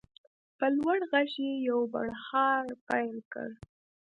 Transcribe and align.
په 0.57 0.65
لوړ 0.77 0.97
غږ 1.11 1.31
یې 1.45 1.53
یو 1.69 1.79
بړهار 1.93 2.65
پیل 2.87 3.15
کړ. 3.31 3.49